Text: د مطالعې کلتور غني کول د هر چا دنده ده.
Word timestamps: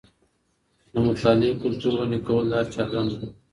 د 0.91 0.93
مطالعې 1.07 1.53
کلتور 1.63 1.93
غني 1.99 2.19
کول 2.27 2.45
د 2.49 2.53
هر 2.59 2.65
چا 2.73 2.83
دنده 2.91 3.15
ده. 3.21 3.27